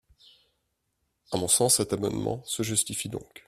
À 1.31 1.37
mon 1.37 1.47
sens, 1.47 1.75
cet 1.77 1.93
amendement 1.93 2.41
se 2.45 2.63
justifie 2.63 3.07
donc. 3.07 3.39